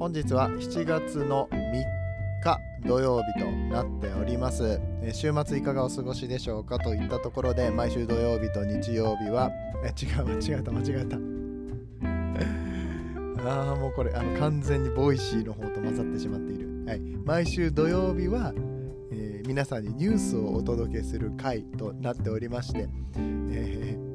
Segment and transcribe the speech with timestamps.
[0.00, 1.84] 本日は7月の3
[2.42, 4.80] 日土曜日となっております。
[5.12, 9.50] 週末いかがお過ごしでしょうかといったところで毎週土曜日と日曜日は
[9.84, 11.18] え違う間違えた間違えた。
[13.46, 18.54] ああもうこれあの完全にボイシーの方と混ざってしまっている、はい、毎週土曜日は、
[19.12, 22.88] え、皆さんにニュースをお届けする回となっておりまして、
[23.50, 24.09] えー、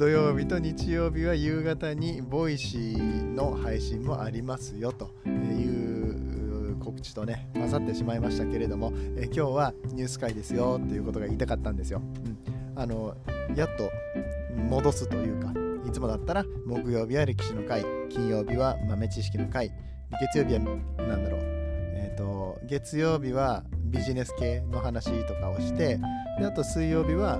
[0.00, 3.02] 土曜日と日曜日は夕方にボイシー
[3.34, 13.14] の配信もありますよという告知とね混ざってしまいましたけれども、え、今日はニュース回ですよっていうことが言いたかったんですよ、うん、あの
[13.54, 13.90] やっと
[14.70, 15.52] 戻すというか
[15.86, 19.70] いつもだったら木曜日は歴史の回金曜日は豆知識の回
[20.18, 20.60] 月曜日は
[20.96, 21.40] 何だろう。
[21.42, 25.98] え、ー、と月曜日はビジネス系の話とかをして
[26.38, 27.38] であと水曜日は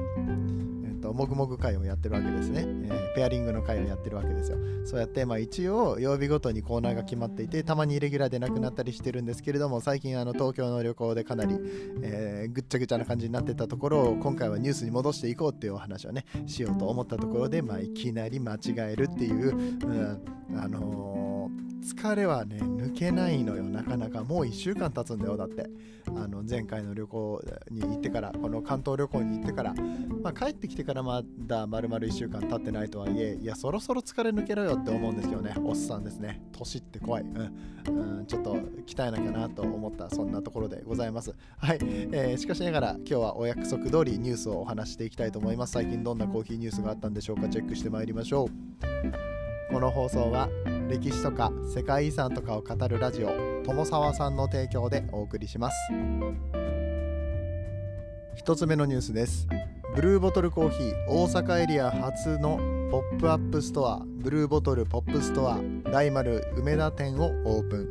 [1.12, 4.58] もぐもぐ会をやってるわけですね、えー、ペアリングの会をやってるわけですよ。
[4.84, 11.58] そうやって、まあ、一応曜日ごとにコーナーが決まっていてたまにイレギュラーでなくなったりしてるんですけれども最近あの東京の旅行でかなり、
[12.02, 20.22] えー、ぐっちゃぐちゃな感じになってたところを今回はニュースに戻していこうっていうお話をねしようと思ったところで、まあ、いきなり間違えるっていう、うん、
[20.56, 21.39] あのー
[21.81, 23.64] 疲れはね抜けないのよ。
[23.64, 25.36] なかなかもう1週間経つんだよ。
[25.36, 25.69] だって
[26.09, 29.75] あの前回の旅行に行ってからこの関東旅行に行ってから、
[30.23, 35.55] まあ、帰ってきてからまだ丸々1週間経ってないとはいえいやそろそろ疲れ抜けろよって思うんですけどね。
[35.64, 36.42] おっさんですね。
[36.53, 41.35] 年って怖い、うん、うん、ちょっと鍛えなきゃなと思ったそんなところでございます。
[41.58, 45.73] はい、えー、しかしながら今日はお約束通りニュースをお話していきたいと思います。
[45.73, 47.48] 最近どんなコーヒーニュースがあったんでしょうか。
[47.48, 49.73] チェックしてまいりましょう。
[49.73, 50.48] この放送は
[50.90, 53.30] 歴史とか世界遺産とかを語るラジオ
[53.64, 55.77] 友沢さんの提供でお送りします。
[58.34, 59.46] 一つ目のニュースです。
[59.95, 62.58] ブルーボトルコーヒー大阪エリア初の
[62.90, 65.61] ポップアップストアブルーボトルポップストア
[65.92, 67.89] 大丸梅田店をオープン。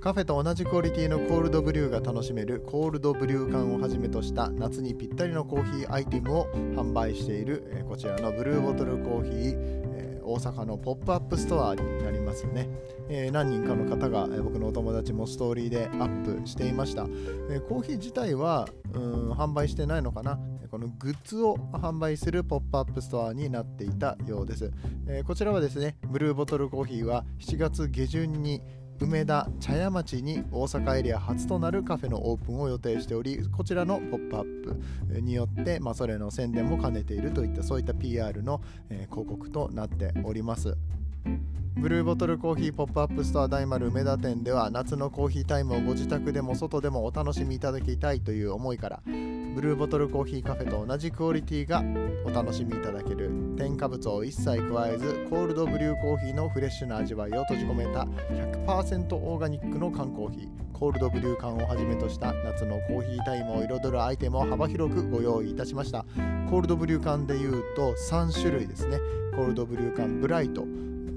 [0.00, 12.68] カフェと同じクオリティのコールドブリューが楽しめるコールドブリュー缶をはじめとした夏にぴったりのコーヒーアイテムを販売しているこちらのブルーボトルコーヒー大阪のポップアップストアになりますね、
[13.08, 17.06] えー、何人かの方が、えー、僕のお友達もストーリーでアップしていました、
[17.48, 20.38] えー、コーヒー自体はうん販売してないのかな。
[20.68, 24.72] このグッズを販売するポップアップストアになっていたようです、
[25.08, 28.60] えこちらはですねブルーボトルコーヒーは7月下旬に
[29.00, 34.64] 梅田茶屋町に大阪エリア初となるカフェのオープンを予定しておりこちらのポップアッ
[35.10, 40.76] プによって、まあ、それの宣伝も兼ねているといったそういった PR の、えー、広告となっております。
[41.76, 49.02] ブルーボトルコーヒーポップアップストア大丸梅田店では夏のコーヒータイムをご自宅でも外でもお楽しみいただきたいという思いから
[49.56, 51.82] ブルーボトルコーヒーカフェと同じクオリティが
[52.26, 58.00] お楽しみいただける添加物を一切加えずコールドブリューコーヒーのフレッシュな味わいを閉じ込めた
[58.66, 66.04] 100%オーガニックの缶コーヒーコールドブリュー缶をはじめとした夏のコーヒータイムを彩るアイテムを幅広くご用意いたしました。
[66.50, 68.98] コールドブリュー缶でいうと3種類ですね。
[69.34, 70.66] コールドブリュー缶ブライト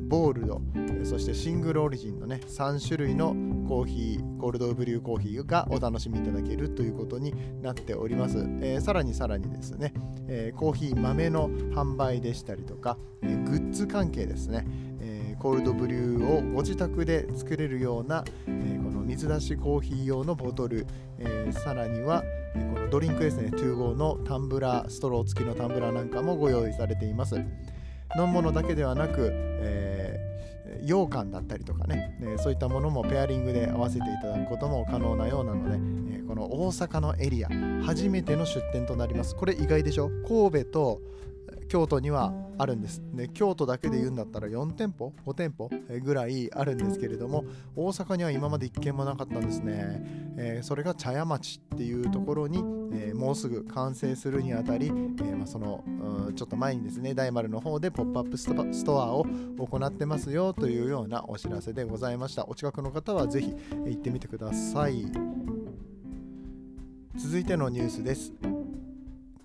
[0.10, 0.60] ボールド
[1.04, 3.36] そしてシングルオリジンのね3種類の
[3.68, 9.94] コーヒーコールドブリューコーヒーがお楽しみいただけるということになっております、えー、さらにさらにですね、
[10.28, 14.66] えー、コーヒー豆の販売でしたりとか、えー、グッズ関係ですね、
[15.00, 20.88] えコールドブリューをご自宅で作れるような、えこの水出しコーヒー用のボトル、
[21.20, 27.36] えさらにはこのドリンクですね 2GO のタンブラーストロー付きのタンブラーなんかもご用意されています。
[28.18, 35.76] 飲むものだけではなく、えー、羊羹だったりとかね、えそういったものもペアリングで合わせていただくことも可能なようなので、
[36.18, 37.50] えこの大阪のエリア
[37.84, 39.36] 初めての出店となります。
[39.36, 40.10] これ意外でしょ？
[40.28, 41.02] 神戸と
[41.70, 43.02] 京都にはあるんです。
[43.14, 45.70] で京都だけで言うんだったら4店舗5店舗
[46.04, 47.46] ぐらいあるんですけれども
[47.76, 50.02] 大阪には今まで1軒もなかったんですね、
[50.38, 52.58] えー、それが茶屋町っていうところに、
[52.92, 55.84] えー、もうすぐ完成するにあたり、えー、まあ、その
[56.36, 59.26] ちょっと前にですね大丸の方でポップアップストアを
[59.58, 62.48] 行ってますよというようなお知らせでございました。
[62.48, 63.54] お近くの方はぜひ
[63.86, 65.06] 行ってみてください。
[67.16, 68.59] 続いてのニュースです。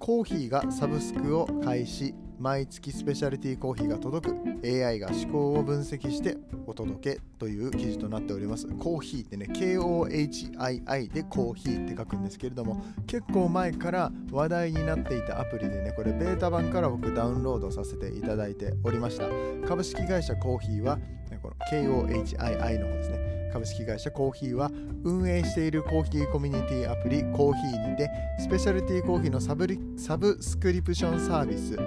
[0.05, 2.15] コーヒーがサブスクを開始。
[2.39, 4.37] 毎月スペシャリティコーヒーが届く。
[4.62, 6.37] AI が思考を分析して
[6.67, 8.67] お届けという記事となっております。
[8.67, 19.25] コーヒーってね KOHII でコーヒーって書くんですけれども結構前から話題になっていたアプリでねこれベータ版から僕ダウンロードさせていただいておりました。
[19.67, 20.99] 株式会社コーヒーは
[21.41, 23.24] この KOHII の方ですね。
[23.55, 24.73] 株式会社コーヒーは
[25.05, 28.11] 運営しているコーヒーコミュニティアプリコーヒーにて
[28.41, 31.79] スペシャルティーコーヒーのサブサブスクリプションサービス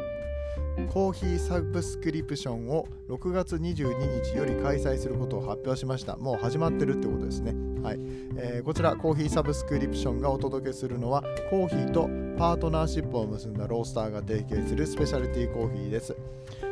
[0.94, 6.16] コーヒーサブスクリプションを6月22日より開催することを発表しました。
[6.16, 7.54] もう始まってるってことですね。
[7.84, 8.00] はい
[8.38, 16.16] えー、こちらコーヒーサブスクリプションがお届けするのはコーヒーとパートナーシップを結んだロースターが提携するスペシャルティーコーヒーです。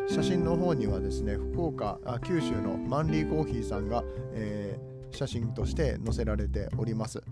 [0.08, 4.04] 写真の方にはですね、福岡、あ九州のマンリーコーヒーさんが、
[4.34, 4.65] えー、
[5.16, 7.24] 写真として載せられております。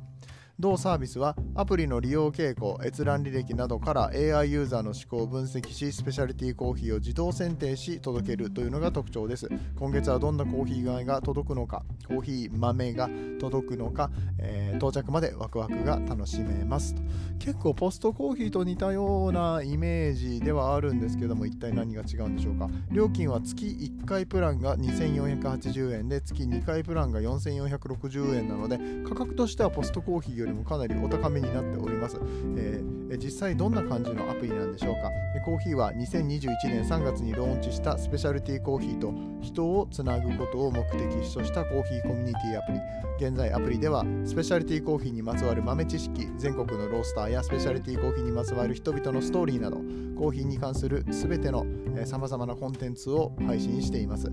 [0.63, 9.49] 同サービスはアプリの利用傾向、閲覧履歴などから AI ユーザーの思考を分析し、スペシャリティコーヒーを自動選定し届けるというのが特徴です。
[9.77, 13.09] 今月はどんなコーヒーが届くのか、コーヒー豆が
[13.41, 16.95] 届くのか、えー、到着までワクワクが楽しめます。
[17.39, 22.69] 結構ポストコーヒーと似たようなイメージではあるんですけども、一体何が違うんでしょうか。
[22.89, 32.17] 料金は月1回プランが2480円で、月2回プランが4460円なので、価格としてはポストコーヒーよりもかなりお高めになっております、
[32.57, 35.11] えー、実際どんな感じのアプリなんでしょうか。
[35.43, 41.01] コーヒーは2021年3月にローンチしたスペシャルティーコーヒーと人をつなぐことを目的
[41.33, 42.79] としたコーヒーコミュニティアプリ。
[43.27, 49.77] 現在アプリではスペシャルティーコーヒーにまつわる豆知識全国のロースターやスペシャルティーコーヒーにまつわる人々のストーリーなど
[50.17, 51.65] コーヒーに関する全ての
[52.05, 54.31] さまざまなコンテンツを配信しています。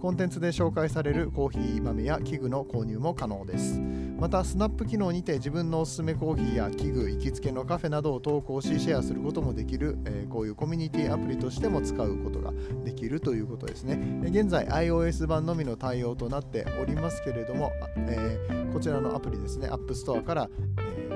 [0.00, 3.80] コンテンツで紹介されるコーヒー豆や器具の購入も可能です。
[4.18, 12.52] また、スナップ機能にて自分のおすすめコーヒーや器具、行きつけのカフェなどを投稿し、シェアすることもできる、え、こういうコミュニティアプリとしても使うことが
[12.84, 13.98] できるということですね。
[14.22, 18.38] 現在、iOS 版のみの対応となっておりますけれども、え、
[18.72, 20.50] こちらのアプリですね、App Store から、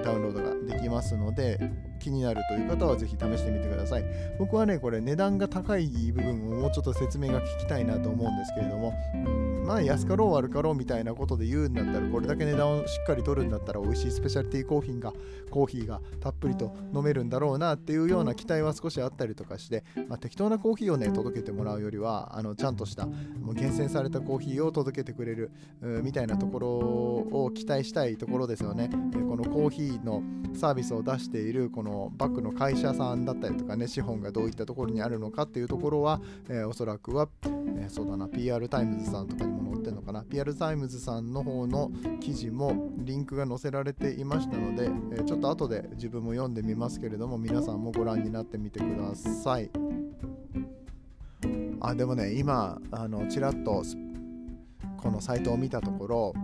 [0.04, 1.58] ダウンロードができますので、
[1.98, 4.04] 気になるという方はぜひ試してみてください。
[4.38, 8.92] 僕はね、これ値段が高い部分をもうちょっと説明が聞きたいなと思うんですけれども、
[9.66, 15.12] まあ安かろう悪かろうみたいなことで言うんだったら、これだけ値段をしっかり取るんだったら、美味しいスペシャルティコーヒーが、
[15.50, 25.50] コーヒーがたっぷりと飲めるんだろうなっていうような期待は少しあったりとかして、まあ、適当なコーヒーをね、届けてもらうよりは、あのちゃんとしたもう厳選されたコーヒーを届けてくれる
[25.80, 28.90] みたいなところを期待したいところですよね。
[29.28, 30.22] このコーヒーの
[30.54, 36.18] サービスを出しているこのバックの会社さんだったりとかね資本がどういったところにあるのかっていうところは、
[36.48, 40.22] えー、おそらくは、えー、そうだな PR タイムズさんとかにも載ってるのかな。
[40.22, 41.90] PR タイムズさんの方の
[42.20, 49.70] 記事もリンクが載せられていましたので、えー、ちょっと後で自分も読んでみますけれども皆さんもご覧になってみてください。
[51.80, 53.84] あでもね今あのちらっと
[54.96, 56.34] このサイトを見たところ、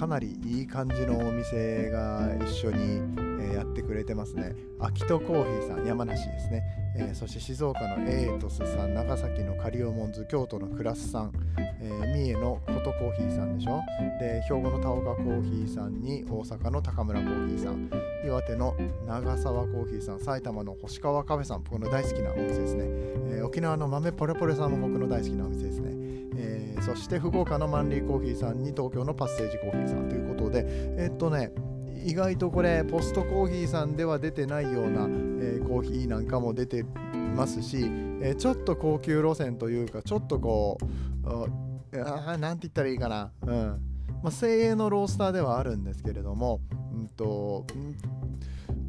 [0.00, 3.02] かなりいい感じのお店が一緒に
[3.38, 4.54] えやってくれてますね。
[4.78, 6.62] 秋戸コーヒーさん、山梨ですね。
[6.96, 11.32] え、そして静岡のエイトスさん、長崎のカリオモンズ、京都のクラスさん、
[11.82, 13.82] え、三重のコトコーヒーさんでしょ。
[14.18, 17.90] で、兵庫の田岡コーヒーさんに大阪の高村コーヒーさん、
[18.24, 18.74] 岩手の
[19.06, 22.84] 長沢コーヒーさん、埼玉の星川カフェさん、僕の大好きなお店ですね。
[23.36, 25.99] え、沖縄の豆ポレポレさんも僕の大好きなお店ですね。
[26.94, 30.64] そして福岡のマンリーコーヒーさんに東京のパッセージコーヒーさんということで、
[30.98, 31.52] え、っとね、
[32.04, 36.84] 意外とこれポストコーヒーさんでは出てないような、えー、コーヒーなんかも出て
[37.36, 37.78] ますし、
[38.22, 41.28] えー、ちょっと高級路線というかちょっとこう
[41.92, 43.80] あ何て言ったらいいかな、うん。
[44.22, 46.60] まあ、精鋭のロースターではあるんですけれども、
[46.92, 47.66] うんと、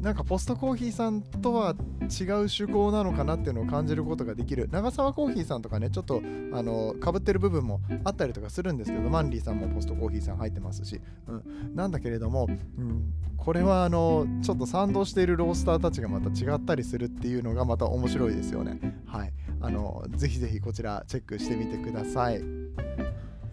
[0.02, 4.68] なんかポストコーヒーさんとは違う趣向なのかなっていうのを感じることができる。
[4.72, 6.20] 長沢コーヒーさんとかねちょっと
[6.52, 18.80] あのかぶってる部分もあったりとかするんですけどマンリーさんもポストコーヒーさん入ってますし、うん、なんだけれども、うん、これはあのちょっと賛同しているロースターたちがまた違ったりするっていうのがまた面白いですよね。
[19.06, 19.32] はい。
[19.60, 22.42] あのぜひぜひこちらチェックしてみてください。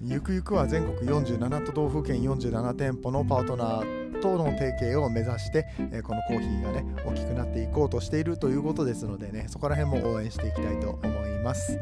[0.01, 4.09] ゆくゆくは全国47都道府県47店舗のパートナー。
[4.20, 11.80] との提携を目指して、えこのコーヒーがね大きくなっていこうとしているということですのでねそこら辺も応援していきたいと思います。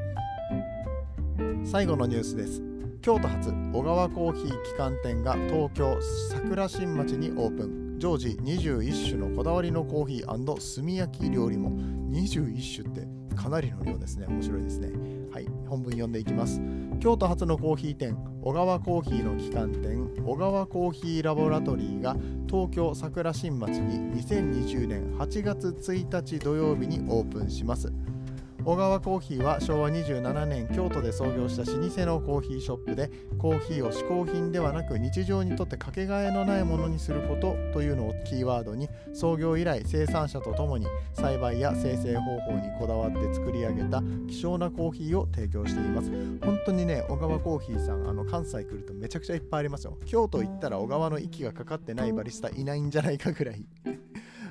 [1.66, 2.62] 最後のニュースです。
[3.02, 5.98] 京都発小川コーヒー旗艦店が東京
[6.30, 8.00] 桜新町にオープン。
[8.00, 11.72] 常時21種のこだわりのコーヒー炭焼き料理も。
[12.12, 14.28] 21種ってかなりの量ですね。
[14.28, 14.92] 面白いですね。
[15.32, 15.48] はい。
[15.68, 16.62] 本文読んでいきます。
[17.00, 18.18] 京都初のコーヒー店
[18.48, 22.16] 小川コーヒーの旗艦店小川コーヒーラボラトリーが
[22.50, 27.92] 東京桜新町に2020年8月1日土曜日にオープンします。
[28.68, 46.12] 小川コーヒーは昭和27年京都で創業した老舗のコーヒーショップでコーヒーを嗜好品ではなく日常にとってかけがえのないものにすることというのをキーワードに創業以来生産者とともに栽培や生成方法にこだわって作り上げた希少なコーヒーを提供しています。
[46.42, 49.98] 本当にね小川コーヒーさんあの関西来るとめちゃくちゃいっぱいありますよ。
[50.06, 53.66] 京都行ったら小川の息がかかってないバリスタいないんじゃないかぐらい。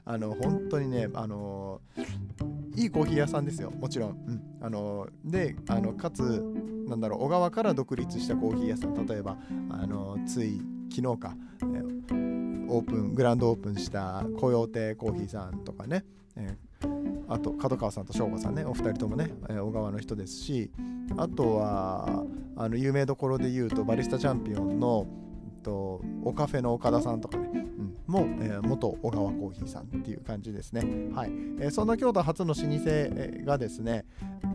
[0.09, 1.81] あの本当にねあの
[2.77, 3.73] いいコーヒー屋さんですよ。
[3.73, 6.23] もちろん、うん、あのであのかつ
[6.87, 8.95] なんだろう小川から独立したコーヒー屋さん。
[9.07, 9.37] 例えば
[9.69, 10.63] あのつい
[10.95, 16.05] 昨日か、えー、オープングランドオープンしたコヨーテコーヒーさんとかね、
[16.37, 18.65] えー、あと角川さんと翔吾さんね。
[18.65, 20.71] お二人ともね、えー、小川の人ですし
[21.17, 22.25] あとは
[22.57, 25.07] あの有名どころで言うとバリスタチャンピオンの
[25.65, 27.66] とおカフェの岡田さんとかね、
[28.07, 30.81] も、えー、元小川コーヒーさんっていう感じですね。
[31.15, 34.05] はいえー、そんな京都初の老舗がですね、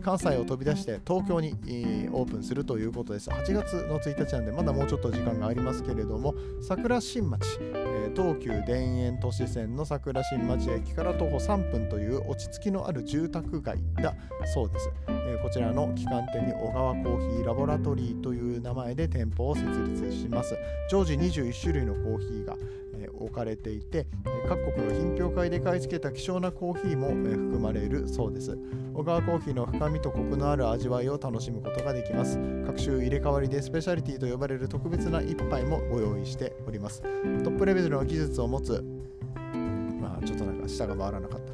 [0.02, 3.30] 関西を飛び出して東京に、えー、オープンするということです。
[3.30, 14.14] 8月の1日なんで、まだもうちょっと時間がありますけれども、桜新町、えー、東急田園都市線の桜新町駅から徒歩3分という落ち着きのある住宅街だ
[14.52, 14.90] そうです。
[15.08, 20.56] えー、こちらの旗艦店に小川コーヒーラボラトリーという名前で店舗を設立します。
[20.90, 22.56] 常時21種類のコーヒーが、
[23.02, 24.06] えー、置かれていて、
[24.48, 28.56] 各国の品評会で買い付けた希少なコーヒーも、えー、含まれるそうです。
[28.94, 32.38] 小川コーヒーの深みとコクのある味わいを楽しむことができます。
[32.66, 37.02] 各種入れ替わりでスペシャリティと呼ばれる特別な一杯もご用意しております。
[37.02, 38.84] トップレベルの技術を持つ、
[40.00, 41.52] まあちょっとなんか舌が回らなかった。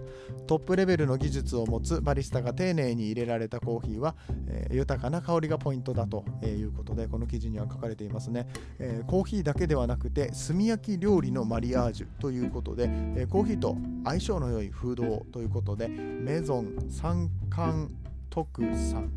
[0.49, 4.17] トップレベルの技術を持つバリスタが丁寧に入れられたコーヒーは、
[4.49, 17.95] えー、豊かな香りがポイントだということでこの記事には書かれていますね、えー、コーヒーだけではなくて炭焼き料理のマリアージュということで、えー、コーヒーと相性の良いフードということでメゾン三冠
[18.31, 19.11] 特産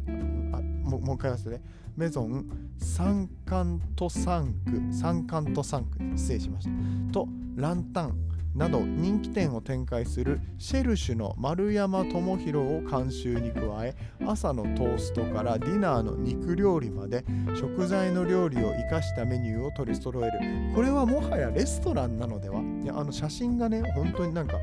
[0.54, 1.62] あももう一回言わせてね。
[1.96, 2.46] メゾン
[2.78, 7.14] 三冠と三区三冠と三区失礼しました。
[7.14, 8.31] とランタン。
[8.56, 17.24] など人気店を展開するシェルシュの丸山智弘を監修に加え朝のトーストからディナーの肉料理まで
[17.56, 20.40] 食材の料理を生かしたメニューを取り揃える。
[20.76, 22.62] これはもはやレストランなのでは？
[22.84, 24.58] いやあの写真がね本当になんか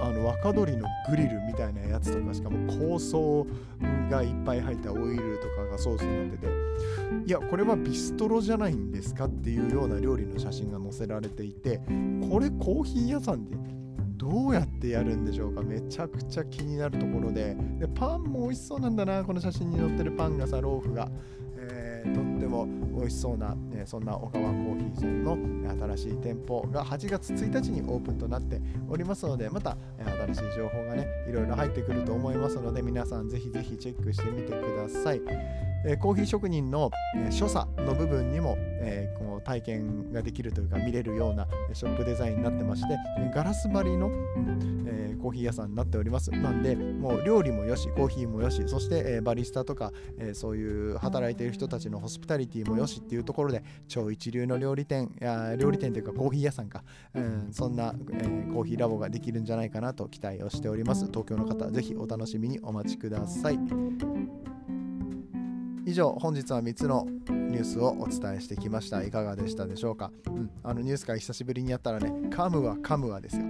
[0.00, 3.16] あの若鶏のグリルみたいなやつとかしかも香草
[4.10, 6.65] がいっぱい入ったオイルとかがソースになってて
[7.26, 11.80] いやこれはビストロじゃないんですかっていうような料理の写真が載せられていて
[12.30, 13.56] これコーヒー屋さんで
[14.16, 15.62] どうやってやるんでしょうか。
[15.62, 17.56] めちゃくちゃ気になるところで。
[17.78, 21.08] でパンも美味しそうなんだなこの写真に載ってるパンがさローフが、
[21.58, 22.66] えー、とっても
[22.96, 25.36] 美味しそうな、えー、そんな小川コーヒーさんの
[25.94, 29.76] 新しい店舗が8月1日にオープンとなっておりますのでまた、
[30.26, 35.20] 新しい情報がねいろいろ入ってくると思いますので皆さんぜひぜひチェックしてみてください。
[35.84, 42.96] え、コーヒー職人の、え、所作の部分にも、え、こう体験ができるというか見れるようなショップデザインになってまして
[43.34, 44.10] ガラス張りの、
[44.86, 46.30] え、コーヒー屋さんになっております。
[46.30, 61.06] なんでもう料理もよしコーヒーもよしそして、え、バリスタとか、え、そういう働いている人たちのホスピタリティもよしっていうところで超一流の料理店や料理店というかコーヒー屋さんか、うん、そんな、え、コーヒーラボができるんじゃないかなと期待をしております。
[61.06, 63.58] 東京の方ぜひお楽しみにお待ちください。
[65.86, 69.04] 以上本日は3つのニュースをお伝えしてきました。
[69.04, 73.44] いかがでしたでしょうか、うん、あのニュース会久しぶりにやったらねカムはカムはですよ。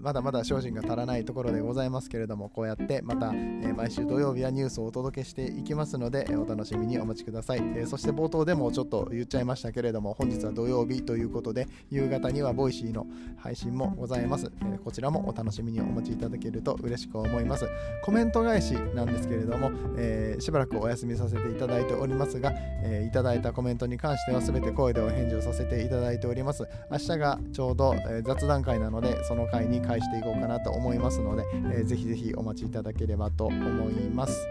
[0.00, 17.68] まだまだ精進が足らないところでございますけれどもこうやってまた、え毎週土曜日はニュースをお届けしていきますので、えお楽しみにお待ちください、えそして冒頭でもちょっと言っちゃいましたけれども本日は土曜日ということで夕方にはボイシーの配信もございます、えこちらもお楽しみにお待ちいただけると嬉しく思います。
[18.02, 26.66] コメント返しなんですけれども、え、しばらくお休みさせていただいておりますが、え、いただいたコメントに関しては全て声でお返事をさせていただいております。
[26.90, 34.46] 明日がちょうど、え、雑談会なのでその回に返していこうかなと思いますので、えー、ぜひぜひお待ちいただければと思います。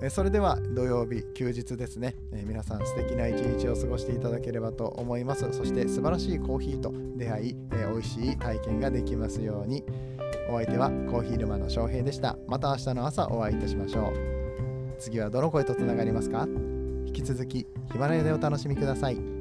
[0.00, 5.46] えそれでは土曜日休日ですね、え皆さん素敵な一日を過ごしていただければと思います。
[5.52, 9.84] そして素晴らしいコーヒーと出会い、え美味しい体験ができますように。
[10.50, 12.38] お相手はコーヒー沼の翔平でした。
[12.46, 14.12] また明日の朝お会いいたしましょう。
[14.98, 16.46] 次はどの声とつながりますか？
[17.06, 19.37] 引き続きヒマラヤでお楽しみください。